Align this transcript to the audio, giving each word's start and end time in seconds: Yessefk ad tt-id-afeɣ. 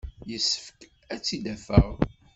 Yessefk 0.31 0.79
ad 1.13 1.19
tt-id-afeɣ. 1.21 1.89